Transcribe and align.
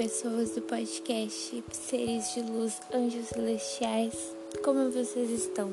pessoas 0.00 0.52
do 0.52 0.62
podcast 0.62 1.62
Seres 1.72 2.32
de 2.32 2.40
Luz, 2.40 2.80
Anjos 2.90 3.26
Celestiais, 3.26 4.34
como 4.64 4.90
vocês 4.90 5.28
estão? 5.28 5.70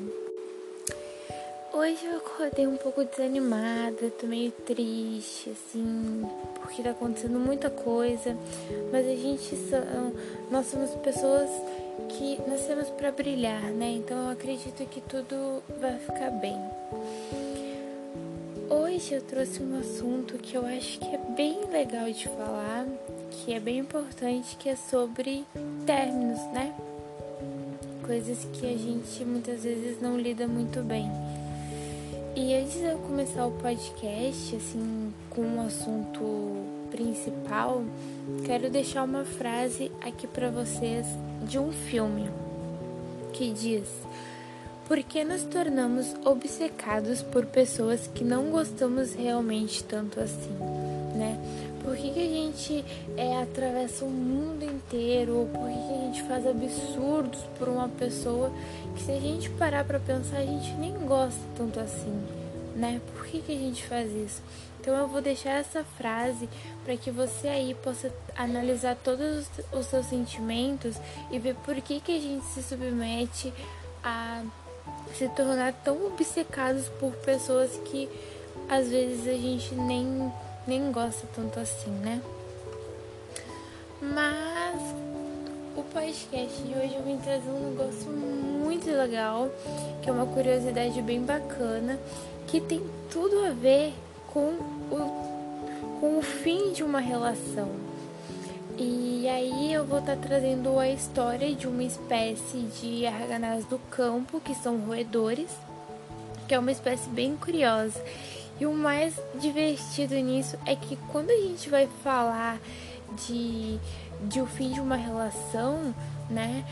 Hoje 1.72 2.04
eu 2.04 2.18
acordei 2.18 2.66
um 2.66 2.76
pouco 2.76 3.06
desanimada, 3.06 4.10
tô 4.20 4.26
meio 4.26 4.52
triste, 4.66 5.48
assim, 5.48 6.28
porque 6.60 6.82
tá 6.82 6.90
acontecendo 6.90 7.38
muita 7.38 7.70
coisa, 7.70 8.36
mas 8.92 9.06
a 9.06 9.16
gente 9.16 9.56
são, 9.56 10.12
nós 10.50 10.66
somos 10.66 10.90
pessoas 10.96 11.48
que 12.10 12.38
nascemos 12.46 12.90
para 12.90 13.10
brilhar, 13.10 13.62
né? 13.70 13.92
Então 13.92 14.24
eu 14.24 14.28
acredito 14.28 14.86
que 14.90 15.00
tudo 15.00 15.62
vai 15.80 15.98
ficar 16.00 16.32
bem. 16.32 16.60
Hoje 18.98 19.14
eu 19.14 19.22
trouxe 19.22 19.62
um 19.62 19.78
assunto 19.78 20.36
que 20.38 20.56
eu 20.56 20.66
acho 20.66 20.98
que 20.98 21.06
é 21.06 21.18
bem 21.36 21.66
legal 21.70 22.10
de 22.10 22.24
falar, 22.24 22.84
que 23.30 23.54
é 23.54 23.60
bem 23.60 23.78
importante, 23.78 24.56
que 24.56 24.68
é 24.68 24.74
sobre 24.74 25.44
términos, 25.86 26.40
né? 26.52 26.74
Coisas 28.04 28.44
que 28.52 28.66
a 28.66 28.76
gente 28.76 29.24
muitas 29.24 29.62
vezes 29.62 30.02
não 30.02 30.18
lida 30.18 30.48
muito 30.48 30.82
bem. 30.82 31.08
E 32.34 32.52
antes 32.56 32.72
de 32.72 32.86
eu 32.86 32.98
começar 32.98 33.46
o 33.46 33.52
podcast, 33.52 34.56
assim, 34.56 35.14
com 35.30 35.42
o 35.42 35.44
um 35.44 35.60
assunto 35.60 36.90
principal, 36.90 37.84
quero 38.44 38.68
deixar 38.68 39.04
uma 39.04 39.24
frase 39.24 39.92
aqui 40.00 40.26
para 40.26 40.50
vocês 40.50 41.06
de 41.44 41.56
um 41.56 41.70
filme 41.70 42.28
que 43.32 43.52
diz: 43.52 43.88
Por 44.88 45.02
que 45.02 45.22
nos 45.22 45.42
tornamos 45.42 46.14
obcecados 46.24 47.20
por 47.20 47.44
pessoas 47.44 48.10
que 48.14 48.24
não 48.24 48.50
gostamos 48.50 49.12
realmente 49.12 49.84
tanto 49.84 50.18
assim, 50.18 50.56
né? 51.14 51.38
Por 51.84 51.94
que, 51.94 52.10
que 52.10 52.20
a 52.20 52.28
gente 52.30 52.84
é, 53.14 53.36
atravessa 53.36 54.06
o 54.06 54.10
mundo 54.10 54.64
inteiro? 54.64 55.40
Ou 55.40 55.46
por 55.46 55.68
que, 55.68 55.74
que 55.74 55.92
a 55.92 56.04
gente 56.06 56.22
faz 56.22 56.46
absurdos 56.46 57.38
por 57.58 57.68
uma 57.68 57.88
pessoa 57.90 58.50
que, 58.96 59.02
se 59.02 59.12
a 59.12 59.20
gente 59.20 59.50
parar 59.50 59.84
para 59.84 60.00
pensar, 60.00 60.38
a 60.38 60.46
gente 60.46 60.72
nem 60.72 60.94
gosta 61.00 61.38
tanto 61.54 61.78
assim, 61.80 62.26
né? 62.74 62.98
Por 63.14 63.26
que, 63.26 63.42
que 63.42 63.52
a 63.52 63.58
gente 63.58 63.86
faz 63.86 64.10
isso? 64.10 64.40
Então 64.80 64.96
eu 64.96 65.06
vou 65.06 65.20
deixar 65.20 65.50
essa 65.50 65.84
frase 65.84 66.48
para 66.82 66.96
que 66.96 67.10
você 67.10 67.46
aí 67.46 67.74
possa 67.74 68.10
analisar 68.34 68.96
todos 68.96 69.50
os 69.70 69.84
seus 69.84 70.06
sentimentos 70.06 70.96
e 71.30 71.38
ver 71.38 71.56
por 71.56 71.74
que, 71.74 72.00
que 72.00 72.16
a 72.16 72.20
gente 72.20 72.46
se 72.46 72.62
submete 72.62 73.52
a 74.02 74.42
se 75.14 75.28
tornar 75.28 75.72
tão 75.84 76.06
obcecados 76.06 76.88
por 77.00 77.12
pessoas 77.16 77.70
que 77.84 78.08
às 78.68 78.88
vezes 78.88 79.26
a 79.26 79.32
gente 79.32 79.74
nem 79.74 80.30
nem 80.66 80.92
gosta 80.92 81.26
tanto 81.34 81.58
assim, 81.58 81.90
né? 81.90 82.20
Mas 84.00 84.80
o 85.76 85.82
podcast 85.82 86.62
de 86.62 86.74
hoje 86.74 86.94
eu 86.94 87.02
vim 87.02 87.16
trazer 87.16 87.48
um 87.48 87.70
negócio 87.70 88.10
muito 88.10 88.90
legal, 88.90 89.48
que 90.02 90.10
é 90.10 90.12
uma 90.12 90.26
curiosidade 90.26 91.00
bem 91.02 91.22
bacana, 91.22 91.98
que 92.46 92.60
tem 92.60 92.82
tudo 93.10 93.46
a 93.46 93.50
ver 93.50 93.94
com 94.32 94.50
o, 94.90 95.98
com 96.00 96.18
o 96.18 96.22
fim 96.22 96.72
de 96.72 96.82
uma 96.84 97.00
relação. 97.00 97.70
E 98.76 99.17
aí 99.28 99.72
eu 99.72 99.84
vou 99.84 99.98
estar 99.98 100.16
tá 100.16 100.22
trazendo 100.22 100.78
a 100.78 100.88
história 100.88 101.54
de 101.54 101.66
uma 101.66 101.82
espécie 101.82 102.58
de 102.80 103.06
arganaz 103.06 103.64
do 103.64 103.78
campo, 103.90 104.40
que 104.40 104.54
são 104.54 104.78
roedores, 104.78 105.50
que 106.46 106.54
é 106.54 106.58
uma 106.58 106.72
espécie 106.72 107.08
bem 107.10 107.36
curiosa 107.36 108.00
e 108.60 108.66
o 108.66 108.72
mais 108.72 109.14
divertido 109.40 110.14
nisso 110.16 110.58
é 110.66 110.74
que 110.74 110.96
quando 111.12 111.30
a 111.30 111.36
gente 111.36 111.70
vai 111.70 111.88
falar 112.02 112.58
de, 113.26 113.78
de 114.22 114.40
o 114.40 114.46
fim 114.46 114.72
de 114.72 114.80
uma 114.80 114.96
relação, 114.96 115.94
né? 116.28 116.64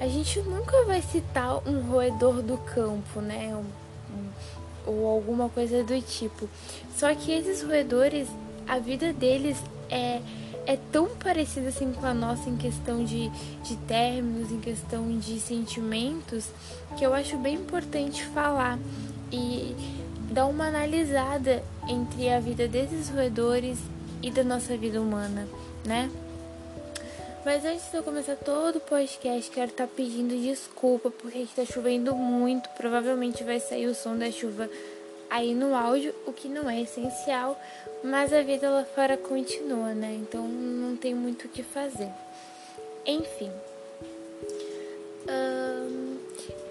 A 0.00 0.08
gente 0.08 0.40
nunca 0.40 0.84
vai 0.84 1.02
citar 1.02 1.56
um 1.68 1.82
roedor 1.82 2.42
do 2.42 2.56
campo, 2.56 3.20
né? 3.20 3.54
Um, 3.54 4.30
ou 4.86 5.06
alguma 5.06 5.48
coisa 5.50 5.84
do 5.84 6.00
tipo. 6.00 6.48
Só 6.96 7.14
que 7.14 7.30
esses 7.30 7.62
roedores, 7.62 8.26
a 8.66 8.78
vida 8.78 9.12
deles 9.12 9.58
é, 9.90 10.20
é 10.66 10.76
tão 10.90 11.08
parecida 11.16 11.68
assim 11.68 11.92
com 11.92 12.06
a 12.06 12.14
nossa 12.14 12.48
em 12.48 12.56
questão 12.56 13.04
de, 13.04 13.28
de 13.62 13.76
términos, 13.88 14.50
em 14.50 14.60
questão 14.60 15.18
de 15.18 15.38
sentimentos, 15.38 16.48
que 16.96 17.04
eu 17.04 17.12
acho 17.14 17.36
bem 17.38 17.56
importante 17.56 18.24
falar. 18.26 18.78
E 19.32 19.74
dar 20.30 20.46
uma 20.46 20.66
analisada 20.66 21.62
entre 21.88 22.28
a 22.28 22.40
vida 22.40 22.66
desses 22.66 23.08
roedores 23.08 23.78
e 24.22 24.30
da 24.30 24.42
nossa 24.42 24.76
vida 24.76 25.00
humana, 25.00 25.46
né? 25.84 26.10
Mas 27.44 27.62
antes 27.64 27.90
de 27.90 27.96
eu 27.98 28.02
começar 28.02 28.36
todo 28.36 28.76
o 28.76 28.80
podcast, 28.80 29.50
quero 29.50 29.70
estar 29.70 29.86
tá 29.86 29.92
pedindo 29.94 30.34
desculpa 30.40 31.10
porque 31.10 31.40
está 31.40 31.62
chovendo 31.66 32.16
muito. 32.16 32.70
Provavelmente 32.70 33.44
vai 33.44 33.60
sair 33.60 33.86
o 33.86 33.94
som 33.94 34.16
da 34.16 34.30
chuva 34.30 34.68
aí 35.34 35.54
no 35.54 35.74
áudio, 35.74 36.14
o 36.26 36.32
que 36.32 36.48
não 36.48 36.70
é 36.70 36.80
essencial, 36.80 37.60
mas 38.04 38.32
a 38.32 38.42
vida 38.42 38.70
lá 38.70 38.84
fora 38.84 39.16
continua, 39.16 39.92
né? 39.92 40.14
Então 40.20 40.46
não 40.46 40.96
tem 40.96 41.14
muito 41.14 41.46
o 41.46 41.48
que 41.48 41.62
fazer. 41.62 42.10
Enfim, 43.04 43.50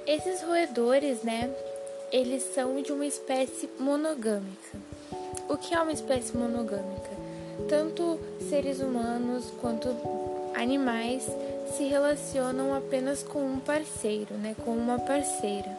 esses 0.07 0.41
roedores, 0.43 1.23
né? 1.23 1.53
eles 2.13 2.43
são 2.53 2.79
de 2.79 2.93
uma 2.93 3.07
espécie 3.07 3.67
monogâmica. 3.79 4.77
O 5.49 5.57
que 5.57 5.73
é 5.73 5.81
uma 5.81 5.91
espécie 5.91 6.37
monogâmica? 6.37 7.09
Tanto 7.67 8.19
seres 8.47 8.79
humanos 8.79 9.51
quanto 9.59 9.89
animais 10.53 11.27
se 11.75 11.85
relacionam 11.85 12.73
apenas 12.75 13.23
com 13.23 13.43
um 13.43 13.59
parceiro, 13.59 14.35
né, 14.35 14.55
com 14.63 14.71
uma 14.71 14.99
parceira. 14.99 15.75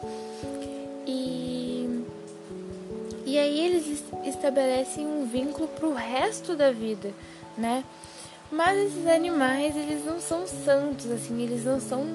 E 3.35 3.37
aí 3.37 3.59
eles 3.59 4.01
estabelecem 4.23 5.05
um 5.05 5.25
vínculo 5.25 5.67
para 5.67 5.85
o 5.85 5.93
resto 5.93 6.55
da 6.55 6.71
vida, 6.71 7.11
né? 7.57 7.83
Mas 8.49 8.77
esses 8.79 9.05
animais, 9.07 9.75
eles 9.75 10.05
não 10.05 10.21
são 10.21 10.47
santos, 10.47 11.11
assim, 11.11 11.41
eles 11.41 11.65
não 11.65 11.81
são 11.81 12.05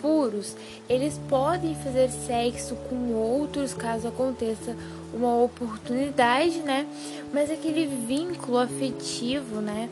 puros, 0.00 0.56
eles 0.88 1.20
podem 1.28 1.76
fazer 1.76 2.10
sexo 2.10 2.74
com 2.88 3.12
outros 3.12 3.74
caso 3.74 4.08
aconteça 4.08 4.76
uma 5.14 5.40
oportunidade, 5.40 6.58
né? 6.58 6.84
Mas 7.32 7.48
aquele 7.48 7.86
vínculo 7.86 8.58
afetivo, 8.58 9.60
né, 9.60 9.88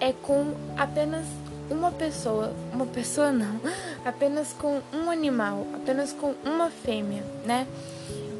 é 0.00 0.12
com 0.12 0.52
apenas 0.76 1.26
uma 1.70 1.92
pessoa, 1.92 2.52
uma 2.72 2.86
pessoa 2.86 3.30
não, 3.30 3.60
apenas 4.04 4.52
com 4.52 4.80
um 4.92 5.12
animal, 5.12 5.64
apenas 5.74 6.12
com 6.12 6.34
uma 6.44 6.70
fêmea, 6.70 7.22
né? 7.46 7.68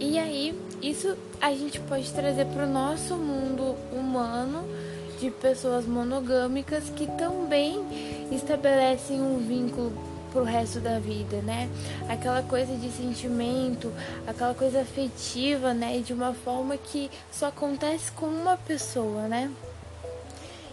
E 0.01 0.19
aí, 0.19 0.59
isso 0.83 1.17
a 1.41 1.53
gente 1.53 1.81
pode 1.81 2.11
trazer 2.13 2.47
para 2.47 2.65
o 2.65 2.69
nosso 2.69 3.15
mundo 3.17 3.77
humano 3.93 4.65
de 5.21 5.31
pessoas 5.31 5.85
monogâmicas 5.87 6.85
que 6.91 7.07
também 7.07 7.85
estabelecem 8.31 9.21
um 9.21 9.39
vínculo 9.39 9.93
pro 10.33 10.45
resto 10.45 10.79
da 10.81 10.99
vida, 10.99 11.39
né? 11.43 11.69
Aquela 12.09 12.43
coisa 12.43 12.75
de 12.77 12.91
sentimento, 12.91 13.93
aquela 14.27 14.55
coisa 14.55 14.83
afetiva, 14.83 15.75
né? 15.75 15.99
De 15.99 16.13
uma 16.13 16.33
forma 16.33 16.77
que 16.77 17.11
só 17.33 17.47
acontece 17.47 18.13
com 18.13 18.27
uma 18.27 18.57
pessoa, 18.57 19.27
né? 19.27 19.51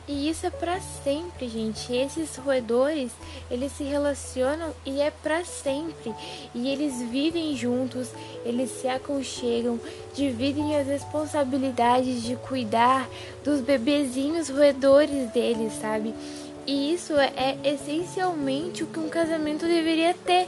E 0.08 0.30
isso 0.30 0.46
é 0.46 0.52
para 0.52 0.80
sempre, 1.04 1.50
gente. 1.50 1.92
Esses 1.92 2.36
roedores, 2.36 3.12
eles 3.50 3.72
se 3.72 3.84
relacionam 3.84 4.72
e 4.86 5.02
é 5.02 5.10
para 5.10 5.44
sempre. 5.44 6.14
E 6.54 6.70
eles 6.70 7.02
vivem 7.10 7.56
juntos, 7.56 8.10
eles 8.44 8.70
se 8.70 8.88
aconchegam, 8.88 9.80
dividem 10.14 10.76
as 10.78 10.88
responsabilidades 10.88 12.22
de 12.22 12.36
cuidar 12.36 13.10
dos 13.44 13.62
bebezinhos 13.62 14.48
roedores 14.50 15.32
deles, 15.32 15.74
sabe? 15.82 16.14
E 16.68 16.94
isso 16.94 17.14
é 17.20 17.58
essencialmente 17.64 18.84
o 18.84 18.88
que 18.88 19.00
um 19.00 19.10
casamento 19.10 19.66
deveria 19.66 20.14
ter: 20.14 20.48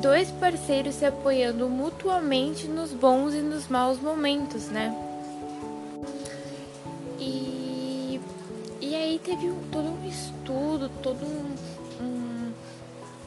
dois 0.00 0.30
parceiros 0.30 0.94
se 0.94 1.04
apoiando 1.04 1.68
mutuamente 1.68 2.66
nos 2.66 2.90
bons 2.90 3.34
e 3.34 3.38
nos 3.38 3.68
maus 3.68 3.98
momentos, 3.98 4.66
né? 4.68 4.94
Teve 9.24 9.50
um, 9.50 9.60
todo 9.70 9.88
um 9.88 10.06
estudo, 10.06 10.90
todo 11.02 11.24
um, 11.24 11.56
um, 12.00 12.52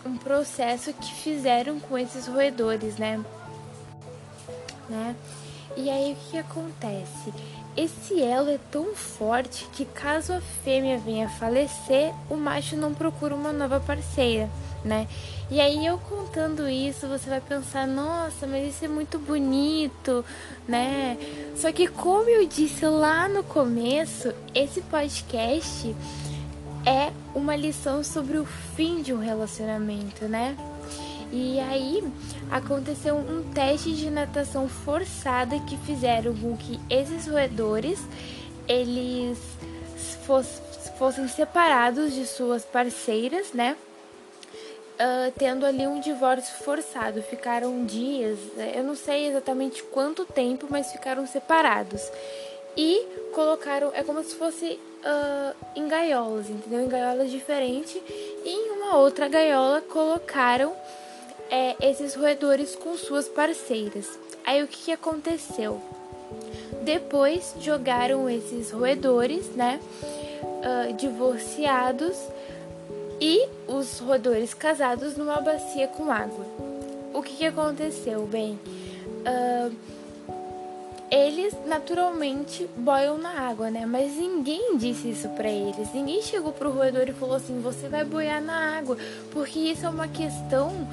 um 0.06 0.18
processo 0.18 0.94
que 0.94 1.12
fizeram 1.12 1.80
com 1.80 1.98
esses 1.98 2.28
roedores, 2.28 2.98
né? 2.98 3.24
né? 4.88 5.16
E 5.76 5.90
aí 5.90 6.14
o 6.14 6.30
que 6.30 6.38
acontece? 6.38 7.34
Esse 7.78 8.20
elo 8.20 8.50
é 8.50 8.60
tão 8.72 8.96
forte 8.96 9.68
que 9.72 9.86
caso 9.86 10.34
a 10.34 10.42
fêmea 10.42 10.98
venha 10.98 11.28
a 11.28 11.30
falecer, 11.30 12.12
o 12.28 12.36
macho 12.36 12.76
não 12.76 12.92
procura 12.92 13.36
uma 13.36 13.54
nova 13.54 13.80
parceira, 13.80 14.50
né? 14.84 15.08
E 15.52 15.62
aí 15.62 15.86
eu 15.86 16.00
contando 16.00 16.68
isso, 16.68 17.08
você 17.08 17.30
vai 17.30 17.40
pensar, 17.40 17.86
nossa, 17.86 18.48
mas 18.48 18.68
isso 18.68 18.84
é 18.84 18.88
muito 18.88 19.20
bonito, 19.20 20.26
né? 20.68 21.20
Só 21.56 21.72
que 21.72 21.88
como 21.88 22.28
eu 22.28 22.48
disse 22.48 22.84
lá 22.84 23.30
no 23.30 23.44
começo, 23.44 24.34
esse 24.56 24.82
podcast 24.82 25.96
é 26.84 27.14
uma 27.36 27.56
lição 27.56 28.04
sobre 28.04 28.40
o 28.40 28.46
fim 28.76 29.04
de 29.04 29.14
um 29.14 29.20
relacionamento, 29.20 30.26
né? 30.26 30.58
E 31.32 31.60
aí 31.60 32.04
aconteceu 32.50 33.16
um 33.16 33.44
teste 33.52 33.94
de 33.94 34.10
natação 34.10 34.68
forçada 34.70 35.60
que 35.60 35.78
fizeram 35.78 36.36
com 36.36 36.56
que 36.56 36.80
esses 36.90 37.28
roedores 37.28 38.00
eles 38.68 39.38
fossem 40.98 41.28
separados 41.28 42.14
de 42.14 42.26
suas 42.26 42.64
parceiras, 42.64 43.54
né? 43.54 43.76
Uh, 44.96 45.32
tendo 45.38 45.66
ali 45.66 45.86
um 45.86 46.00
divórcio 46.00 46.56
forçado. 46.64 47.22
Ficaram 47.22 47.86
dias, 47.86 48.40
eu 48.76 48.84
não 48.84 48.96
sei 48.96 49.28
exatamente 49.28 49.84
quanto 49.84 50.26
tempo, 50.26 50.66
mas 50.70 50.92
ficaram 50.92 51.28
separados. 51.28 52.02
E 52.76 53.06
colocaram, 53.34 53.92
é 53.94 54.04
como 54.04 54.24
se 54.24 54.36
fosse 54.36 54.80
uh, 55.04 55.56
em 55.76 55.88
gaiolas, 55.88 56.50
entendeu? 56.50 56.82
Em 56.82 56.88
gaiolas 56.88 57.30
diferentes. 57.30 58.02
E 58.44 58.50
em 58.50 58.72
uma 58.72 58.98
outra 58.98 59.28
gaiola 59.28 59.82
colocaram 59.82 60.76
é, 61.50 61.76
esses 61.82 62.16
roedores 62.16 62.76
com 62.76 62.96
suas 62.98 63.28
parceiras. 63.28 64.08
Aí 64.46 64.64
o 64.64 64.68
que, 64.68 64.86
que 64.86 64.92
aconteceu? 64.92 65.82
Depois 66.84 67.54
jogaram 67.60 68.30
esses 68.30 68.72
roedores, 68.72 69.48
né, 69.56 69.80
uh, 70.42 70.94
divorciados 70.94 72.18
e 73.20 73.48
os 73.68 74.00
roedores 74.00 74.54
casados 74.54 75.18
numa 75.18 75.42
bacia 75.42 75.88
com 75.88 76.12
água. 76.12 76.46
O 77.14 77.22
que, 77.22 77.36
que 77.38 77.46
aconteceu? 77.46 78.26
Bem, 78.26 78.60
uh, 79.26 79.76
eles 81.10 81.54
naturalmente 81.66 82.70
boiam 82.76 83.18
na 83.18 83.30
água, 83.30 83.72
né? 83.72 83.86
Mas 83.86 84.16
ninguém 84.18 84.78
disse 84.78 85.10
isso 85.10 85.30
para 85.30 85.50
eles. 85.50 85.94
Ninguém 85.94 86.22
chegou 86.22 86.52
pro 86.52 86.70
roedor 86.70 87.08
e 87.08 87.14
falou 87.14 87.36
assim: 87.36 87.62
você 87.62 87.88
vai 87.88 88.04
boiar 88.04 88.42
na 88.42 88.78
água, 88.78 88.98
porque 89.32 89.58
isso 89.60 89.86
é 89.86 89.90
uma 89.90 90.08
questão 90.08 90.88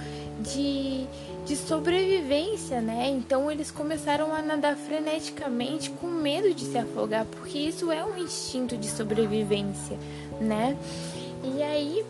de, 0.45 1.07
de 1.47 1.57
sobrevivência, 1.57 2.81
né? 2.81 3.09
Então 3.09 3.51
eles 3.51 3.71
começaram 3.71 4.33
a 4.35 4.43
nadar 4.43 4.77
freneticamente 4.77 5.91
com 5.91 6.07
medo 6.07 6.53
de 6.55 6.65
se 6.65 6.79
afogar, 6.79 7.25
porque 7.25 7.59
isso 7.59 7.91
é 7.91 8.05
um 8.05 8.19
instinto 8.19 8.77
de 8.77 8.89
sobrevivência, 8.89 9.99
né? 10.41 10.77
E 11.43 11.63
aí, 11.63 12.05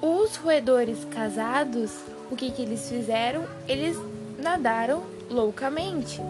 os 0.00 0.36
roedores 0.36 1.04
casados, 1.10 1.92
o 2.30 2.36
que, 2.36 2.50
que 2.50 2.62
eles 2.62 2.88
fizeram? 2.88 3.44
Eles 3.66 3.96
nadaram 4.38 5.02
loucamente. 5.30 6.20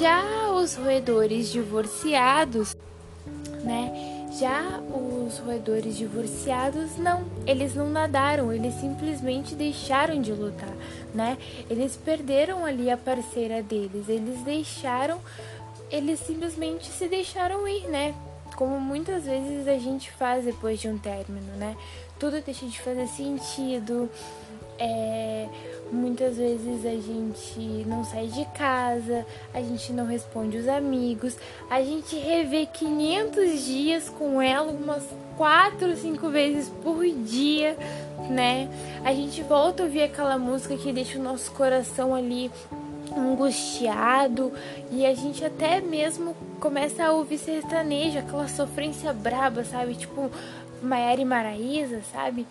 Já 0.00 0.50
os 0.52 0.74
roedores 0.74 1.48
divorciados, 1.48 2.76
né? 3.64 4.21
Já 4.38 4.80
os 4.80 5.38
roedores 5.38 5.96
divorciados 5.96 6.96
não, 6.96 7.24
eles 7.46 7.74
não 7.74 7.90
nadaram, 7.90 8.50
eles 8.52 8.74
simplesmente 8.74 9.54
deixaram 9.54 10.22
de 10.22 10.32
lutar, 10.32 10.74
né? 11.14 11.36
Eles 11.68 11.96
perderam 11.96 12.64
ali 12.64 12.90
a 12.90 12.96
parceira 12.96 13.62
deles, 13.62 14.08
eles 14.08 14.40
deixaram, 14.40 15.20
eles 15.90 16.18
simplesmente 16.20 16.86
se 16.86 17.08
deixaram 17.08 17.68
ir, 17.68 17.86
né? 17.88 18.14
Como 18.56 18.80
muitas 18.80 19.24
vezes 19.24 19.68
a 19.68 19.78
gente 19.78 20.10
faz 20.12 20.44
depois 20.46 20.80
de 20.80 20.88
um 20.88 20.96
término, 20.96 21.52
né? 21.56 21.76
Tudo 22.18 22.40
deixa 22.40 22.64
de 22.66 22.80
fazer 22.80 23.08
sentido, 23.08 24.08
é, 24.78 25.46
muitas 25.92 26.38
vezes 26.38 26.86
a 26.86 26.94
gente 26.94 27.84
não 27.86 28.02
sai 28.04 28.26
de 28.26 28.44
casa, 28.46 29.26
a 29.52 29.60
gente 29.60 29.92
não 29.92 30.06
responde 30.06 30.56
os 30.56 30.66
amigos, 30.66 31.36
a 31.68 31.82
gente 31.82 32.16
revê 32.16 32.66
500 32.66 33.64
dias 33.64 34.08
com 34.08 34.40
ela 34.40 34.72
umas 34.72 35.06
4, 35.36 35.94
5 35.96 36.28
vezes 36.30 36.68
por 36.82 37.04
dia, 37.04 37.76
né? 38.30 38.68
A 39.04 39.12
gente 39.12 39.42
volta 39.42 39.82
a 39.82 39.86
ouvir 39.86 40.02
aquela 40.02 40.38
música 40.38 40.76
que 40.76 40.92
deixa 40.92 41.18
o 41.18 41.22
nosso 41.22 41.52
coração 41.52 42.14
ali 42.14 42.50
angustiado 43.14 44.50
e 44.90 45.04
a 45.04 45.14
gente 45.14 45.44
até 45.44 45.80
mesmo 45.80 46.34
começa 46.58 47.04
a 47.04 47.12
ouvir 47.12 47.36
sertanejo, 47.36 48.18
aquela 48.18 48.48
sofrência 48.48 49.12
braba, 49.12 49.64
sabe? 49.64 49.94
Tipo 49.94 50.30
Maiara 50.82 51.20
e 51.20 51.24
Maraísa, 51.24 52.00
sabe? 52.12 52.46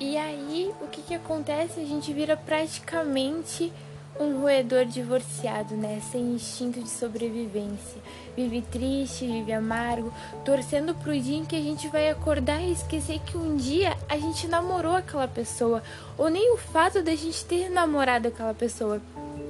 E 0.00 0.16
aí, 0.16 0.72
o 0.80 0.86
que 0.86 1.02
que 1.02 1.14
acontece? 1.14 1.80
A 1.80 1.84
gente 1.84 2.12
vira 2.12 2.36
praticamente 2.36 3.72
um 4.20 4.40
roedor 4.40 4.84
divorciado, 4.84 5.76
né? 5.76 6.00
Sem 6.12 6.34
instinto 6.34 6.80
de 6.80 6.88
sobrevivência. 6.88 8.00
Vive 8.36 8.62
triste, 8.62 9.26
vive 9.26 9.52
amargo, 9.52 10.12
torcendo 10.44 10.94
pro 10.94 11.18
dia 11.18 11.38
em 11.38 11.44
que 11.44 11.56
a 11.56 11.60
gente 11.60 11.88
vai 11.88 12.10
acordar 12.10 12.60
e 12.62 12.72
esquecer 12.72 13.18
que 13.20 13.36
um 13.36 13.56
dia 13.56 13.96
a 14.08 14.16
gente 14.16 14.46
namorou 14.46 14.94
aquela 14.94 15.26
pessoa. 15.26 15.82
Ou 16.16 16.30
nem 16.30 16.52
o 16.54 16.56
fato 16.56 17.02
da 17.02 17.16
gente 17.16 17.44
ter 17.44 17.68
namorado 17.68 18.28
aquela 18.28 18.54
pessoa, 18.54 19.00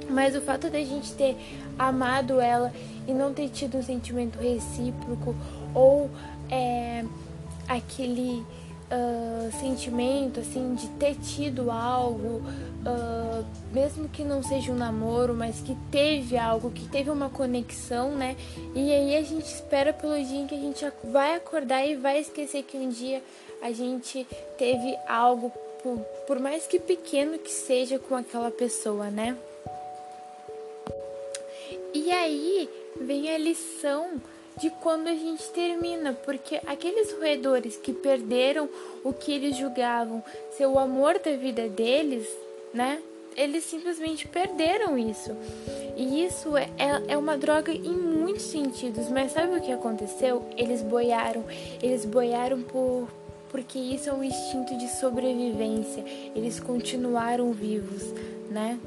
mas 0.09 0.35
o 0.35 0.41
fato 0.41 0.71
da 0.71 0.79
gente 0.79 1.13
ter 1.13 1.37
amado 1.79 2.41
ela 2.41 2.73
e 3.07 3.13
não 3.13 3.35
ter 3.35 3.51
tido 3.51 3.77
um 3.77 3.83
sentimento 3.83 4.39
recíproco 4.39 5.35
ou 5.75 6.11
é, 6.51 7.05
aquele 7.69 8.45
uh, 8.91 9.61
sentimento, 9.61 10.41
assim, 10.41 10.75
de 10.75 10.89
ter 10.91 11.15
tido 11.17 11.71
algo, 11.71 12.43
uh, 12.85 13.45
mesmo 13.73 14.09
que 14.09 14.25
não 14.25 14.43
seja 14.43 14.73
um 14.73 14.77
namoro, 14.77 15.35
mas 15.35 15.61
que 15.61 15.77
teve 15.91 16.37
algo, 16.37 16.71
que 16.71 16.89
teve 16.89 17.11
uma 17.11 17.29
conexão, 17.29 18.13
né? 18.13 18.37
E 18.75 18.93
aí 18.93 19.17
a 19.17 19.23
gente 19.23 19.47
espera 19.47 19.93
pelo 19.93 20.15
dia 20.23 20.41
em 20.41 20.47
que 20.47 20.55
a 20.55 20.59
gente 20.59 20.85
vai 21.05 21.35
acordar 21.35 21.87
e 21.87 21.97
vai 21.97 22.19
esquecer 22.19 22.63
que 22.63 22.77
um 22.77 22.89
dia 22.89 23.23
a 23.63 23.73
gente 23.73 24.27
teve 24.57 24.97
algo, 25.09 25.51
por, 25.83 25.99
por 26.27 26.39
mais 26.39 26.67
que 26.67 26.79
pequeno 26.79 27.39
que 27.39 27.51
seja, 27.51 27.99
com 27.99 28.17
aquela 28.17 28.51
pessoa, 28.51 29.11
né? 29.11 29.37
E 31.95 32.11
aí 32.11 32.69
vem 33.01 33.35
a 33.35 33.39
lição 33.39 34.21
de 34.59 34.71
quando 34.71 35.09
a 35.09 35.15
gente 35.15 35.49
termina, 35.51 36.13
porque 36.13 36.61
aqueles 36.67 37.13
roedores 37.13 37.77
que 37.77 37.93
perderam 37.93 38.69
o 39.05 39.13
que 39.13 39.33
eles 39.33 39.57
julgavam 39.57 40.23
ser 40.57 40.67
o 40.67 40.79
amor 40.79 41.19
da 41.19 41.37
vida 41.37 41.69
deles, 41.69 42.27
né? 42.75 43.01
Eles 43.37 43.65
simplesmente 43.65 44.27
perderam 44.27 44.99
isso. 44.99 45.31
E 45.97 46.25
isso 46.25 46.57
é, 46.57 46.69
é, 46.77 47.13
é 47.13 47.17
uma 47.17 47.39
droga 47.39 47.71
em 47.71 47.97
muitos 47.97 48.43
sentidos, 48.43 49.09
mas 49.09 49.33
sabe 49.33 49.57
o 49.57 49.61
que 49.61 49.71
aconteceu? 49.71 50.45
Eles 50.57 50.83
boiaram, 50.83 51.45
eles 51.81 52.05
boiaram 52.05 52.61
por, 52.63 53.09
porque 53.51 53.79
isso 53.79 54.11
é 54.11 54.13
um 54.13 54.25
instinto 54.25 54.77
de 54.77 54.89
sobrevivência. 54.89 56.05
Eles 56.35 56.59
continuaram 56.59 57.53
vivos, 57.53 58.03
né? 58.51 58.79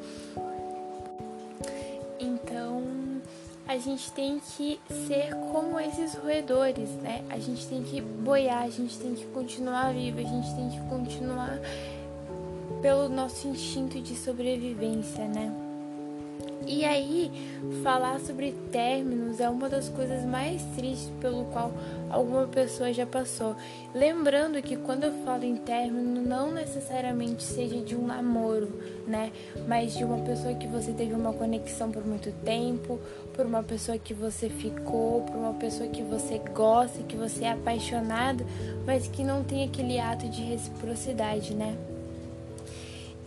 Gente 3.82 4.12
tem 4.12 4.40
que 4.40 4.80
ser 5.08 5.36
como 5.52 5.80
esses 5.80 6.16
roedores, 6.16 6.90
né? 7.02 7.24
A 7.30 7.40
gente 7.40 7.68
tem 7.68 7.84
que 7.84 8.00
boiar, 8.00 8.64
a 8.64 8.70
gente 8.70 8.98
tem 8.98 9.14
que 9.14 9.26
continuar 9.28 9.94
vivo, 9.94 10.20
a 10.20 10.24
gente 10.24 10.56
tem 10.56 10.70
que 10.70 10.80
continuar 10.88 11.60
pelo 12.82 13.10
nosso 13.10 13.48
instinto 13.48 14.00
de 14.00 14.16
sobrevivência, 14.16 15.28
né? 15.28 15.71
E 16.68 16.86
aí, 16.86 17.32
falar 17.82 18.20
sobre 18.20 18.52
términos 18.72 19.40
é 19.40 19.50
uma 19.50 19.68
das 19.68 19.90
coisas 19.90 20.24
mais 20.24 20.62
tristes 20.76 21.12
pelo 21.20 21.46
qual 21.46 21.72
alguma 22.10 22.48
pessoa 22.48 22.94
já 22.94 23.06
passou. 23.06 23.56
Lembrando 23.96 24.62
que 24.62 24.76
quando 24.78 25.06
eu 25.06 25.12
falo 25.26 25.44
em 25.44 25.56
término, 25.56 26.22
não 26.22 26.52
necessariamente 26.52 27.44
seja 27.44 27.82
de 27.82 27.96
um 27.96 28.06
namoro, 28.06 28.70
né? 29.08 29.32
Mas 29.68 29.98
de 29.98 30.04
uma 30.04 30.20
pessoa 30.20 30.54
que 30.54 30.68
você 30.68 30.92
teve 30.92 31.14
uma 31.14 31.34
conexão 31.34 31.92
por 31.92 32.06
muito 32.06 32.32
tempo, 32.44 33.00
por 33.34 33.46
uma 33.46 33.64
pessoa 33.64 33.98
que 33.98 34.14
você 34.14 34.48
ficou, 34.48 35.24
por 35.24 35.36
uma 35.36 35.54
pessoa 35.56 35.90
que 35.90 36.04
você 36.04 36.40
gosta, 36.54 37.02
que 37.04 37.18
você 37.18 37.46
é 37.46 37.52
apaixonado, 37.52 38.46
mas 38.86 39.08
que 39.08 39.24
não 39.24 39.44
tem 39.44 39.64
aquele 39.64 40.00
ato 40.00 40.30
de 40.30 40.44
reciprocidade, 40.44 41.56
né? 41.56 41.76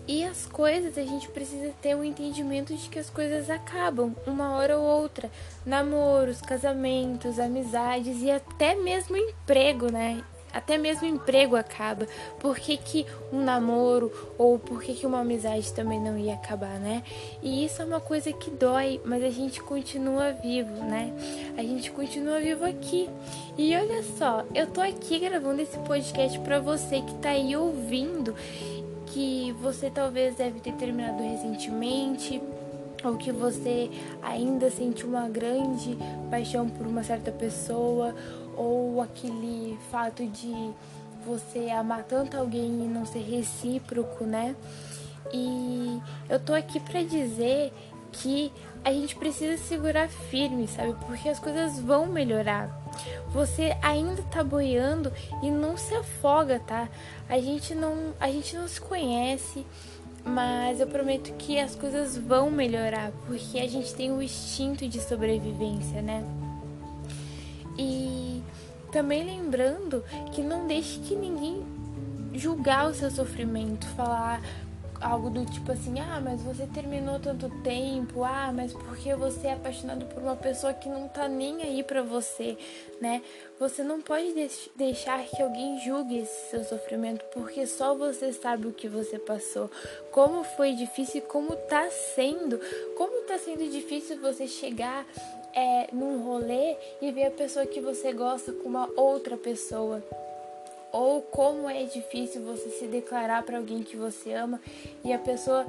E 0.06 0.22
as 0.22 0.44
coisas, 0.44 0.98
a 0.98 1.02
gente 1.02 1.28
precisa 1.28 1.72
ter 1.80 1.94
o 1.94 2.00
um 2.00 2.04
entendimento 2.04 2.74
de 2.74 2.88
que 2.90 2.98
as 2.98 3.08
coisas 3.08 3.48
acabam 3.48 4.14
uma 4.26 4.54
hora 4.56 4.78
ou 4.78 4.84
outra. 4.84 5.30
Namoros, 5.64 6.42
casamentos, 6.42 7.38
amizades 7.38 8.20
e 8.20 8.30
até 8.30 8.74
mesmo 8.74 9.16
emprego, 9.16 9.90
né? 9.90 10.22
Até 10.52 10.78
mesmo 10.78 11.06
emprego 11.06 11.56
acaba. 11.56 12.06
Por 12.38 12.56
que, 12.56 12.76
que 12.76 13.06
um 13.32 13.42
namoro 13.42 14.12
ou 14.38 14.58
por 14.58 14.82
que, 14.82 14.94
que 14.94 15.06
uma 15.06 15.20
amizade 15.20 15.72
também 15.72 15.98
não 15.98 16.16
ia 16.16 16.34
acabar, 16.34 16.78
né? 16.78 17.02
E 17.42 17.64
isso 17.64 17.80
é 17.82 17.84
uma 17.84 18.00
coisa 18.00 18.32
que 18.32 18.50
dói, 18.50 19.00
mas 19.04 19.24
a 19.24 19.30
gente 19.30 19.60
continua 19.62 20.32
vivo, 20.32 20.84
né? 20.84 21.12
A 21.56 21.62
gente 21.62 21.90
continua 21.90 22.38
vivo 22.38 22.64
aqui. 22.64 23.08
E 23.56 23.74
olha 23.74 24.02
só, 24.18 24.44
eu 24.54 24.66
tô 24.68 24.80
aqui 24.80 25.18
gravando 25.18 25.60
esse 25.62 25.78
podcast 25.78 26.38
para 26.40 26.60
você 26.60 27.00
que 27.00 27.14
tá 27.14 27.30
aí 27.30 27.56
ouvindo 27.56 28.34
que 29.14 29.52
você 29.62 29.88
talvez 29.88 30.34
deve 30.34 30.58
ter 30.58 30.72
terminado 30.72 31.22
recentemente, 31.22 32.42
ou 33.04 33.16
que 33.16 33.30
você 33.30 33.88
ainda 34.20 34.68
sente 34.72 35.06
uma 35.06 35.28
grande 35.28 35.96
paixão 36.28 36.68
por 36.68 36.84
uma 36.84 37.04
certa 37.04 37.30
pessoa, 37.30 38.12
ou 38.56 39.00
aquele 39.00 39.78
fato 39.88 40.26
de 40.26 40.72
você 41.24 41.70
amar 41.70 42.02
tanto 42.02 42.36
alguém 42.36 42.66
e 42.66 42.88
não 42.88 43.06
ser 43.06 43.20
recíproco, 43.20 44.24
né? 44.24 44.56
E 45.32 46.00
eu 46.28 46.40
tô 46.40 46.52
aqui 46.52 46.80
para 46.80 47.02
dizer 47.04 47.72
que 48.10 48.52
a 48.84 48.92
gente 48.92 49.14
precisa 49.14 49.56
segurar 49.62 50.08
firme, 50.08 50.66
sabe? 50.66 50.94
Porque 51.06 51.28
as 51.28 51.38
coisas 51.38 51.78
vão 51.78 52.06
melhorar. 52.06 52.83
Você 53.28 53.76
ainda 53.82 54.22
tá 54.22 54.42
boiando 54.42 55.12
e 55.42 55.50
não 55.50 55.76
se 55.76 55.94
afoga, 55.94 56.60
tá? 56.60 56.88
A 57.28 57.38
gente 57.38 57.74
não, 57.74 58.14
a 58.20 58.30
gente 58.30 58.56
não 58.56 58.68
se 58.68 58.80
conhece, 58.80 59.66
mas 60.24 60.80
eu 60.80 60.86
prometo 60.86 61.32
que 61.34 61.58
as 61.58 61.74
coisas 61.74 62.16
vão 62.16 62.50
melhorar, 62.50 63.12
porque 63.26 63.58
a 63.58 63.68
gente 63.68 63.94
tem 63.94 64.10
o 64.12 64.22
instinto 64.22 64.88
de 64.88 65.00
sobrevivência, 65.00 66.00
né? 66.00 66.24
E 67.76 68.42
também 68.92 69.24
lembrando 69.24 70.04
que 70.32 70.42
não 70.42 70.66
deixe 70.66 71.00
que 71.00 71.16
ninguém 71.16 71.62
julgar 72.32 72.88
o 72.88 72.94
seu 72.94 73.10
sofrimento, 73.10 73.86
falar 73.88 74.40
algo 75.04 75.28
do 75.28 75.44
tipo 75.44 75.70
assim: 75.70 76.00
ah, 76.00 76.20
mas 76.20 76.42
você 76.42 76.66
terminou 76.66 77.20
tanto 77.20 77.50
tempo, 77.62 78.24
ah, 78.24 78.50
mas 78.52 78.72
porque 78.72 79.14
você 79.14 79.48
é 79.48 79.52
apaixonado 79.52 80.06
por 80.06 80.22
uma 80.22 80.34
pessoa 80.34 80.72
que 80.72 80.88
não 80.88 81.06
tá 81.06 81.28
nem 81.28 81.62
aí 81.62 81.82
pra 81.82 82.02
você, 82.02 82.56
né? 83.00 83.22
Você 83.60 83.82
não 83.82 84.00
pode 84.00 84.34
deixar 84.74 85.22
que 85.26 85.42
alguém 85.42 85.78
julgue 85.80 86.18
esse 86.18 86.50
seu 86.50 86.64
sofrimento, 86.64 87.24
porque 87.32 87.66
só 87.66 87.94
você 87.94 88.32
sabe 88.32 88.66
o 88.66 88.72
que 88.72 88.88
você 88.88 89.18
passou, 89.18 89.70
como 90.10 90.42
foi 90.42 90.72
difícil 90.72 91.18
e 91.18 91.22
como 91.22 91.54
tá 91.54 91.88
sendo, 92.14 92.58
como 92.96 93.22
tá 93.26 93.38
sendo 93.38 93.70
difícil 93.70 94.20
você 94.20 94.46
chegar 94.46 95.06
é, 95.54 95.88
num 95.92 96.22
rolê 96.22 96.76
e 97.00 97.12
ver 97.12 97.26
a 97.26 97.30
pessoa 97.30 97.66
que 97.66 97.80
você 97.80 98.12
gosta 98.12 98.52
com 98.52 98.68
uma 98.68 98.88
outra 98.96 99.36
pessoa. 99.36 100.02
Ou 100.94 101.20
como 101.22 101.68
é 101.68 101.82
difícil 101.82 102.40
você 102.44 102.68
se 102.70 102.86
declarar 102.86 103.42
para 103.42 103.58
alguém 103.58 103.82
que 103.82 103.96
você 103.96 104.32
ama 104.32 104.60
e 105.04 105.12
a 105.12 105.18
pessoa 105.18 105.66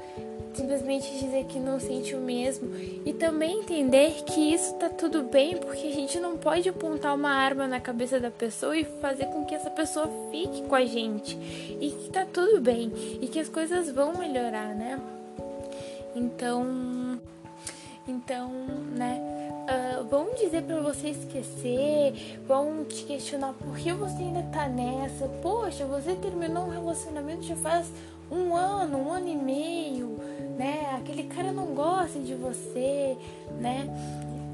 simplesmente 0.53 1.12
dizer 1.17 1.46
que 1.46 1.58
não 1.58 1.79
sente 1.79 2.13
o 2.13 2.20
mesmo. 2.20 2.70
E 3.03 3.12
também 3.12 3.62
entender 3.62 4.24
que 4.24 4.53
isso 4.53 4.75
tá 4.75 4.88
tudo 4.88 5.24
bem, 5.24 5.58
porque 5.58 5.88
a 5.88 5.91
gente 5.91 6.20
não 6.20 6.38
pode 6.38 6.70
apontar 6.70 7.15
uma 7.15 7.32
arma 7.32 7.67
na 7.67 7.79
cabeça 7.79 8.20
da 8.20 8.29
pessoa 8.29 8.77
e 8.77 8.86
fazer 9.01 9.25
com 9.25 9.44
que 9.46 9.55
essa 9.55 9.72
pessoa 9.72 10.08
fique 10.29 10.62
com 10.62 10.75
a 10.75 10.86
gente. 10.86 11.36
E 11.82 11.89
que 11.89 12.12
tá 12.12 12.24
tudo 12.32 12.62
bem 12.62 12.94
e 13.20 13.27
que 13.27 13.39
as 13.39 13.50
coisas 13.50 13.89
vão 13.89 14.15
melhorar, 14.15 14.75
né? 14.75 15.01
Então, 16.15 17.20
então, 18.08 18.51
né? 18.96 19.35
Vão 20.03 20.33
dizer 20.35 20.63
para 20.63 20.79
você 20.81 21.09
esquecer, 21.09 22.39
vão 22.47 22.83
te 22.85 23.03
questionar 23.03 23.53
por 23.53 23.77
que 23.77 23.91
você 23.93 24.23
ainda 24.23 24.43
tá 24.51 24.67
nessa. 24.67 25.27
Poxa, 25.41 25.85
você 25.85 26.15
terminou 26.15 26.65
um 26.65 26.69
relacionamento 26.69 27.43
já 27.43 27.55
faz 27.55 27.87
um 28.31 28.55
ano, 28.55 28.97
um 28.97 29.11
ano 29.11 29.27
e 29.27 29.35
meio, 29.35 30.17
né? 30.57 30.95
Aquele 30.97 31.23
cara 31.23 31.51
não 31.51 31.67
gosta 31.67 32.19
de 32.19 32.33
você, 32.33 33.17
né? 33.59 33.87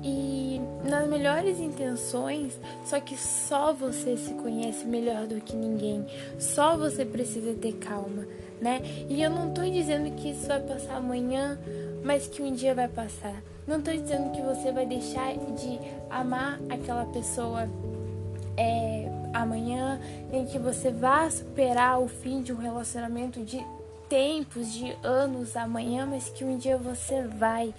E 0.03 0.59
nas 0.83 1.07
melhores 1.07 1.59
intenções, 1.59 2.59
só 2.85 2.99
que 2.99 3.15
só 3.15 3.71
você 3.71 4.17
se 4.17 4.33
conhece 4.33 4.85
melhor 4.85 5.27
do 5.27 5.39
que 5.39 5.55
ninguém. 5.55 6.05
Só 6.39 6.75
você 6.75 7.05
precisa 7.05 7.53
ter 7.53 7.73
calma, 7.73 8.25
né? 8.59 8.81
E 9.07 9.21
eu 9.21 9.29
não 9.29 9.53
tô 9.53 9.61
dizendo 9.61 10.11
que 10.15 10.31
isso 10.31 10.47
vai 10.47 10.59
passar 10.59 10.95
amanhã, 10.95 11.59
mas 12.03 12.27
que 12.27 12.41
um 12.41 12.53
dia 12.53 12.73
vai 12.73 12.87
passar. 12.87 13.43
Não 13.67 13.79
estou 13.79 13.93
dizendo 13.93 14.31
que 14.31 14.41
você 14.41 14.71
vai 14.71 14.85
deixar 14.85 15.33
de 15.35 15.79
amar 16.09 16.59
aquela 16.69 17.05
pessoa 17.05 17.69
é, 18.57 19.07
amanhã, 19.33 19.99
nem 20.31 20.45
que 20.45 20.57
você 20.57 20.91
vá 20.91 21.29
superar 21.29 21.99
o 22.01 22.07
fim 22.07 22.41
de 22.41 22.51
um 22.51 22.57
relacionamento 22.57 23.43
de 23.43 23.63
tempos, 24.09 24.73
de 24.73 24.95
anos 25.03 25.55
amanhã, 25.55 26.05
mas 26.05 26.29
que 26.29 26.43
um 26.43 26.57
dia 26.57 26.77
você 26.77 27.23
vai 27.23 27.73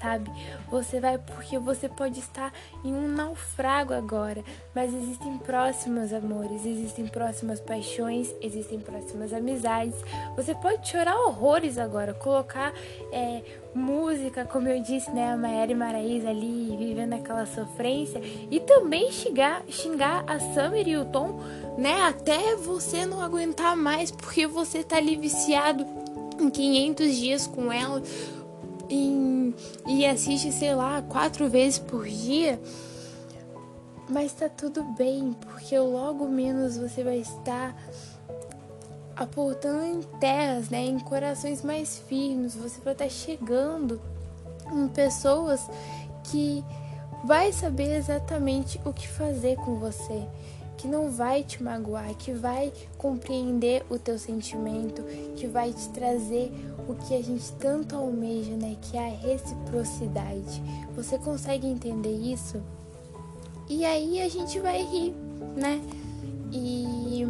sabe? 0.00 0.30
Você 0.70 1.00
vai 1.00 1.18
porque 1.18 1.58
você 1.58 1.88
pode 1.88 2.20
estar 2.20 2.52
em 2.84 2.92
um 2.92 3.08
naufrago 3.08 3.92
agora, 3.92 4.42
mas 4.74 4.92
existem 4.94 5.38
próximos 5.38 6.12
amores, 6.12 6.64
existem 6.64 7.06
próximas 7.06 7.60
paixões, 7.60 8.34
existem 8.40 8.78
próximas 8.78 9.32
amizades. 9.32 9.94
Você 10.36 10.54
pode 10.54 10.88
chorar 10.88 11.16
horrores 11.16 11.78
agora, 11.78 12.14
colocar 12.14 12.72
é, 13.12 13.42
música, 13.74 14.44
como 14.44 14.68
eu 14.68 14.82
disse, 14.82 15.10
né? 15.10 15.32
A 15.32 15.36
Maera 15.36 15.72
e 15.72 15.74
Maraísa 15.74 16.30
ali 16.30 16.76
vivendo 16.76 17.12
aquela 17.12 17.46
sofrência 17.46 18.20
e 18.50 18.60
também 18.60 19.10
xingar, 19.12 19.62
xingar 19.68 20.24
a 20.26 20.38
Summer 20.38 20.86
e 20.86 20.96
o 20.96 21.04
Tom, 21.04 21.40
né? 21.76 22.02
Até 22.02 22.56
você 22.56 23.04
não 23.04 23.20
aguentar 23.20 23.76
mais 23.76 24.10
porque 24.10 24.46
você 24.46 24.82
tá 24.82 24.96
ali 24.96 25.16
viciado 25.16 25.86
em 26.40 26.50
500 26.50 27.16
dias 27.16 27.46
com 27.46 27.72
ela 27.72 28.02
em, 28.88 29.54
e 29.86 30.06
assiste, 30.06 30.52
sei 30.52 30.74
lá, 30.74 31.02
quatro 31.02 31.48
vezes 31.48 31.78
por 31.78 32.06
dia, 32.06 32.60
mas 34.08 34.32
tá 34.32 34.48
tudo 34.48 34.82
bem, 34.96 35.34
porque 35.40 35.78
logo 35.78 36.28
menos 36.28 36.76
você 36.76 37.02
vai 37.02 37.18
estar 37.18 37.76
aportando 39.16 39.84
em 39.84 40.02
terras, 40.18 40.68
né, 40.68 40.84
em 40.84 40.98
corações 40.98 41.62
mais 41.62 41.98
firmes, 41.98 42.54
você 42.54 42.80
vai 42.82 42.92
estar 42.92 43.08
chegando 43.08 44.00
em 44.72 44.88
pessoas 44.88 45.68
que 46.24 46.62
vai 47.24 47.52
saber 47.52 47.96
exatamente 47.96 48.80
o 48.84 48.92
que 48.92 49.08
fazer 49.08 49.56
com 49.56 49.76
você, 49.76 50.26
que 50.76 50.86
não 50.86 51.10
vai 51.10 51.42
te 51.42 51.62
magoar, 51.62 52.14
que 52.14 52.32
vai 52.32 52.72
compreender 52.98 53.84
o 53.88 53.98
teu 53.98 54.18
sentimento, 54.18 55.02
que 55.36 55.46
vai 55.46 55.72
te 55.72 55.88
trazer 55.90 56.52
o 56.88 56.94
que 56.94 57.14
a 57.14 57.22
gente 57.22 57.50
tanto 57.52 57.96
almeja, 57.96 58.52
né? 58.52 58.76
Que 58.82 58.96
é 58.96 59.06
a 59.06 59.16
reciprocidade. 59.16 60.62
Você 60.94 61.18
consegue 61.18 61.66
entender 61.66 62.14
isso? 62.14 62.62
E 63.68 63.84
aí 63.84 64.20
a 64.20 64.28
gente 64.28 64.60
vai 64.60 64.82
rir, 64.82 65.14
né? 65.56 65.80
E 66.52 67.26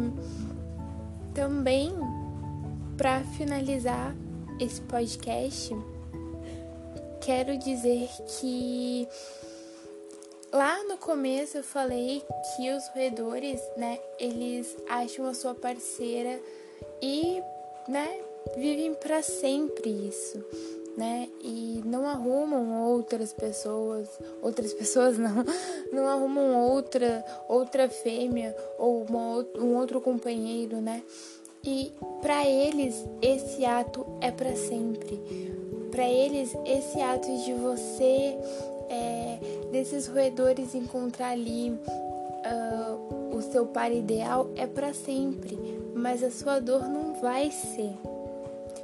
também 1.33 1.91
para 2.95 3.21
finalizar 3.21 4.15
esse 4.59 4.81
podcast, 4.81 5.75
quero 7.21 7.57
dizer 7.57 8.09
que 8.27 9.07
lá 10.57 10.83
no 10.85 10.97
começo 10.97 11.57
eu 11.57 11.63
falei 11.63 12.23
que 12.55 12.71
os 12.71 12.87
roedores, 12.87 13.61
né, 13.77 13.99
eles 14.19 14.75
acham 14.89 15.27
a 15.27 15.33
sua 15.35 15.53
parceira 15.53 16.39
e, 16.99 17.39
né, 17.87 18.19
vivem 18.55 18.95
para 18.95 19.21
sempre 19.21 19.87
isso, 19.87 20.43
né? 20.97 21.29
E 21.43 21.83
não 21.85 22.07
arrumam 22.07 22.89
outras 22.89 23.31
pessoas, 23.33 24.09
outras 24.41 24.73
pessoas 24.73 25.15
não, 25.19 25.45
não 25.93 26.07
arrumam 26.07 26.59
outra 26.71 27.23
outra 27.47 27.87
fêmea 27.87 28.55
ou 28.79 29.03
uma, 29.03 29.45
um 29.59 29.75
outro 29.75 30.01
companheiro, 30.01 30.81
né? 30.81 31.03
E 31.63 31.91
para 32.19 32.47
eles 32.47 33.05
esse 33.21 33.63
ato 33.63 34.07
é 34.21 34.31
para 34.31 34.55
sempre. 34.55 35.21
Para 35.91 36.09
eles 36.09 36.55
esse 36.65 36.99
ato 36.99 37.27
de 37.43 37.53
você 37.53 38.35
é, 38.89 39.39
desses 39.71 40.07
roedores 40.07 40.75
encontrar 40.75 41.29
ali 41.29 41.71
uh, 41.71 43.35
o 43.35 43.41
seu 43.41 43.65
par 43.65 43.91
ideal 43.91 44.49
é 44.55 44.65
para 44.65 44.93
sempre, 44.93 45.57
mas 45.95 46.23
a 46.23 46.31
sua 46.31 46.59
dor 46.59 46.87
não 46.87 47.13
vai 47.21 47.51
ser 47.51 47.93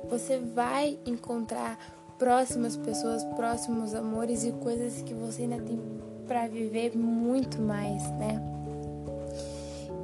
você 0.10 0.38
vai 0.38 0.98
encontrar 1.06 1.78
próximas 2.18 2.76
pessoas, 2.78 3.24
próximos 3.36 3.94
amores 3.96 4.44
e 4.44 4.52
coisas 4.52 5.02
que 5.02 5.14
você 5.14 5.44
ainda 5.44 5.58
tem 5.58 5.80
para 6.28 6.48
viver 6.48 6.96
muito 6.96 7.62
mais, 7.62 8.04
né? 8.12 8.42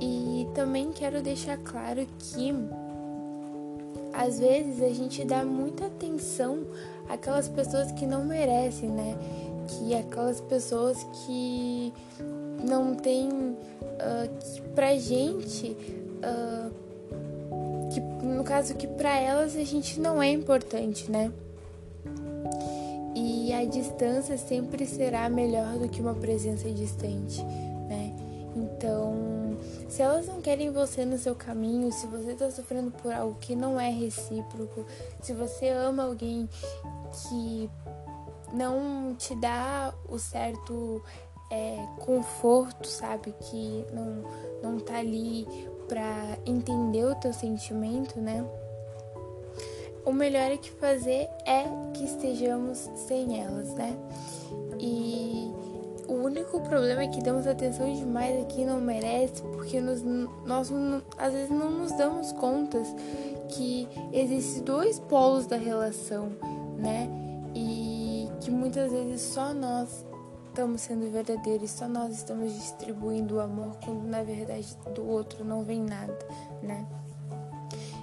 E 0.01 0.47
também 0.55 0.91
quero 0.91 1.21
deixar 1.21 1.57
claro 1.57 2.05
que 2.17 2.53
às 4.13 4.39
vezes 4.39 4.81
a 4.81 4.89
gente 4.89 5.23
dá 5.23 5.45
muita 5.45 5.85
atenção 5.85 6.65
àquelas 7.07 7.47
pessoas 7.47 7.91
que 7.91 8.05
não 8.05 8.25
merecem, 8.25 8.89
né? 8.89 9.15
Que 9.69 9.95
aquelas 9.95 10.41
pessoas 10.41 11.05
que 11.25 11.93
não 12.67 12.95
têm 12.95 13.29
uh, 13.29 14.29
que 14.39 14.61
pra 14.73 14.97
gente 14.97 15.75
uh, 16.19 16.71
que 17.89 17.99
no 18.25 18.43
caso 18.43 18.75
que 18.75 18.87
para 18.87 19.17
elas 19.17 19.55
a 19.55 19.63
gente 19.63 19.99
não 19.99 20.21
é 20.21 20.31
importante, 20.31 21.09
né? 21.09 21.31
E 23.15 23.51
a 23.53 23.65
distância 23.65 24.37
sempre 24.37 24.85
será 24.85 25.27
melhor 25.29 25.77
do 25.77 25.89
que 25.89 25.99
uma 25.99 26.13
presença 26.13 26.69
distante, 26.69 27.43
né? 27.43 28.15
Então, 28.55 29.57
se 29.89 30.01
elas 30.01 30.27
não 30.27 30.41
querem 30.41 30.71
você 30.71 31.03
no 31.03 31.17
seu 31.17 31.35
caminho, 31.35 31.91
se 31.91 32.07
você 32.07 32.31
está 32.31 32.49
sofrendo 32.51 32.91
por 32.91 33.11
algo 33.11 33.35
que 33.39 33.55
não 33.55 33.79
é 33.79 33.89
recíproco, 33.89 34.85
se 35.21 35.33
você 35.33 35.69
ama 35.69 36.03
alguém 36.03 36.47
que 37.11 37.69
não 38.53 39.15
te 39.17 39.35
dá 39.35 39.93
o 40.07 40.17
certo 40.17 41.01
é, 41.49 41.77
conforto, 41.99 42.87
sabe? 42.87 43.33
Que 43.39 43.85
não, 43.93 44.23
não 44.61 44.79
tá 44.79 44.97
ali 44.97 45.47
pra 45.87 46.37
entender 46.45 47.05
o 47.05 47.15
teu 47.15 47.33
sentimento, 47.33 48.19
né? 48.19 48.45
O 50.05 50.13
melhor 50.13 50.51
é 50.51 50.57
que 50.57 50.71
fazer 50.71 51.27
é 51.45 51.65
que 51.93 52.05
estejamos 52.05 52.77
sem 53.07 53.41
elas, 53.41 53.73
né? 53.73 53.95
E 54.79 55.51
o 56.07 56.13
único 56.13 56.61
problema 56.61 57.03
é 57.03 57.07
que 57.07 57.21
damos 57.21 57.45
atenção 57.45 57.93
demais 57.93 58.41
a 58.41 58.45
quem 58.45 58.65
não 58.65 58.79
merece, 58.79 59.41
porque 59.43 59.79
nos, 59.79 60.01
nós 60.45 60.71
às 61.17 61.33
vezes 61.33 61.49
não 61.49 61.69
nos 61.71 61.91
damos 61.91 62.31
contas 62.31 62.87
que 63.49 63.87
existem 64.13 64.63
dois 64.63 64.99
polos 64.99 65.45
da 65.45 65.57
relação, 65.57 66.31
né? 66.77 67.28
Que 68.49 68.55
muitas 68.55 68.91
vezes 68.91 69.21
só 69.21 69.53
nós 69.53 70.03
estamos 70.47 70.81
sendo 70.81 71.11
verdadeiros, 71.11 71.69
só 71.69 71.87
nós 71.87 72.15
estamos 72.15 72.51
distribuindo 72.51 73.35
o 73.35 73.39
amor 73.39 73.77
quando 73.85 74.07
na 74.07 74.23
verdade 74.23 74.75
do 74.95 75.07
outro 75.07 75.45
não 75.45 75.63
vem 75.63 75.83
nada, 75.83 76.17
né? 76.63 76.83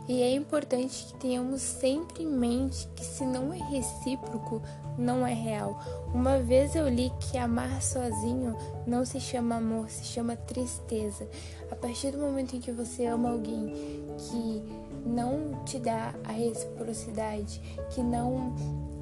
E 0.08 0.22
é 0.22 0.32
importante 0.32 1.06
que 1.06 1.14
tenhamos 1.18 1.60
sempre 1.60 2.22
em 2.22 2.28
mente 2.28 2.88
que 2.94 3.04
se 3.04 3.24
não 3.24 3.52
é 3.52 3.56
recíproco, 3.56 4.62
não 4.96 5.26
é 5.26 5.34
real. 5.34 5.80
Uma 6.14 6.38
vez 6.38 6.76
eu 6.76 6.88
li 6.88 7.10
que 7.18 7.36
amar 7.36 7.82
sozinho 7.82 8.56
não 8.86 9.04
se 9.04 9.18
chama 9.18 9.56
amor, 9.56 9.90
se 9.90 10.04
chama 10.04 10.36
tristeza. 10.36 11.28
A 11.72 11.74
partir 11.74 12.12
do 12.12 12.18
momento 12.18 12.54
em 12.54 12.60
que 12.60 12.70
você 12.70 13.06
ama 13.06 13.32
alguém 13.32 13.74
que 14.16 14.62
não 15.04 15.64
te 15.64 15.80
dá 15.80 16.14
a 16.22 16.30
reciprocidade, 16.30 17.60
que 17.90 18.00
não 18.00 18.54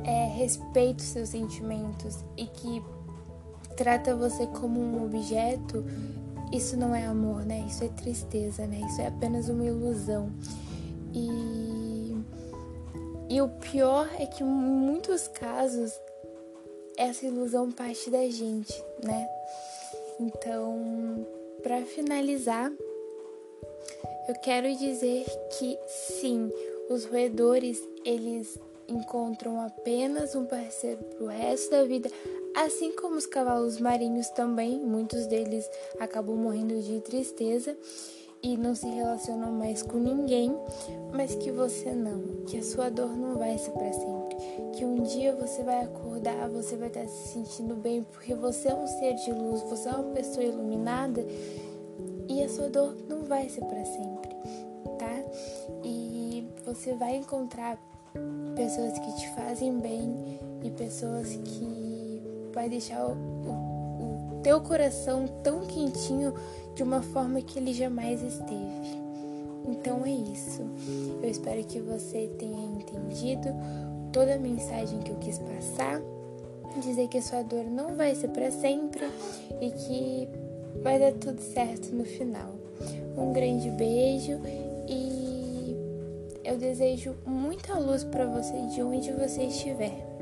é, 0.05 0.27
respeita 0.37 1.03
os 1.03 1.09
seus 1.09 1.31
sentimentos 1.31 2.19
e 2.37 2.47
que 2.47 2.83
trata 3.77 4.15
você 4.15 4.47
como 4.47 4.81
um 4.81 5.05
objeto, 5.05 5.85
isso 6.53 6.77
não 6.77 6.95
é 6.95 7.05
amor, 7.05 7.45
né? 7.45 7.65
Isso 7.69 7.83
é 7.83 7.89
tristeza, 7.89 8.67
né? 8.67 8.81
Isso 8.89 9.01
é 9.01 9.09
apenas 9.09 9.49
uma 9.49 9.65
ilusão. 9.65 10.31
E, 11.13 12.17
e 13.29 13.41
o 13.41 13.49
pior 13.49 14.09
é 14.19 14.27
que 14.27 14.43
em 14.43 14.47
muitos 14.47 15.27
casos 15.29 15.93
essa 16.97 17.27
ilusão 17.27 17.73
parte 17.73 18.11
da 18.11 18.29
gente, 18.29 18.73
né? 19.03 19.29
Então, 20.21 21.27
para 21.63 21.83
finalizar, 21.83 22.71
eu 24.29 24.35
quero 24.43 24.73
dizer 24.77 25.25
que 25.59 25.77
sim, 25.89 26.53
os 26.89 27.05
roedores 27.05 27.83
eles 28.05 28.59
encontram 28.89 29.61
apenas 29.61 30.35
um 30.35 30.45
parceiro 30.45 31.03
pro 31.17 31.27
resto 31.27 31.71
da 31.71 31.85
vida, 31.85 32.11
assim 32.55 32.93
como 32.93 33.17
os 33.17 33.27
cavalos 33.27 33.81
marinhos 33.81 34.29
também, 34.31 34.79
muitos 34.81 35.27
deles 35.27 35.69
acabam 35.99 36.37
morrendo 36.37 36.81
de 36.81 37.01
tristeza 37.01 37.77
e 38.43 38.59
não 38.59 38.75
se 38.75 38.87
relacionam 38.87 39.51
mais 39.53 39.83
com 39.83 39.97
ninguém, 39.97 40.55
mas 41.15 41.35
que 41.35 41.51
você 41.51 41.93
não, 41.93 42.45
que 42.47 42.59
a 42.59 42.63
sua 42.63 42.91
dor 42.91 43.17
não 43.17 43.39
vai 43.39 43.57
ser 43.57 43.71
para 43.71 43.93
sempre, 43.93 44.37
que 44.75 44.85
um 44.85 45.03
dia 45.03 45.35
você 45.35 45.63
vai 45.63 45.83
acordar, 45.83 46.51
você 46.51 46.77
vai 46.77 46.89
estar 46.89 47.07
se 47.09 47.29
sentindo 47.29 47.75
bem 47.75 48.03
porque 48.03 48.35
você 48.35 48.69
é 48.69 48.75
um 48.75 48.87
ser 48.87 49.15
de 49.15 49.33
luz, 49.33 49.63
você 49.63 49.89
é 49.89 49.93
uma 49.93 50.13
pessoa 50.13 50.45
iluminada 50.45 51.25
e 52.29 52.43
a 52.43 52.49
sua 52.49 52.69
dor 52.69 52.95
não 53.09 53.23
vai 53.23 53.49
ser 53.49 53.65
para 53.65 53.85
sempre, 53.85 54.29
tá? 54.99 55.25
E 55.83 56.47
você 56.67 56.95
vai 56.95 57.17
encontrar 57.17 57.79
pessoas 58.55 58.99
que 58.99 59.13
te 59.17 59.29
fazem 59.35 59.79
bem 59.79 60.39
e 60.63 60.71
pessoas 60.71 61.29
que 61.45 62.23
vai 62.53 62.69
deixar 62.69 63.05
o, 63.05 63.13
o, 63.13 64.37
o 64.37 64.41
teu 64.43 64.61
coração 64.61 65.27
tão 65.43 65.61
quentinho 65.61 66.33
de 66.75 66.83
uma 66.83 67.03
forma 67.03 67.41
que 67.43 67.59
ele 67.59 67.73
jamais 67.73 68.23
esteve. 68.23 69.05
Então 69.67 70.05
é 70.05 70.11
isso. 70.11 70.63
Eu 71.23 71.29
espero 71.29 71.65
que 71.65 71.81
você 71.81 72.31
tenha 72.39 72.65
entendido 72.65 73.49
toda 74.13 74.35
a 74.35 74.39
mensagem 74.39 75.01
que 75.01 75.11
eu 75.11 75.17
quis 75.17 75.39
passar. 75.39 76.01
Dizer 76.83 77.09
que 77.09 77.19
a 77.19 77.23
sua 77.23 77.43
dor 77.43 77.65
não 77.65 77.95
vai 77.95 78.15
ser 78.15 78.29
para 78.29 78.51
sempre 78.51 79.09
e 79.61 79.71
que 79.71 80.29
vai 80.83 80.99
dar 80.99 81.13
tudo 81.13 81.41
certo 81.41 81.95
no 81.95 82.05
final. 82.05 82.53
Um 83.17 83.33
grande 83.33 83.71
beijo 83.71 84.41
e 84.89 85.34
eu 86.45 86.59
desejo 86.59 87.17
muita 87.27 87.79
luz 87.79 88.05
para 88.05 88.27
você 88.27 88.67
de 88.67 88.83
onde 88.83 89.11
você 89.13 89.45
estiver. 89.45 90.14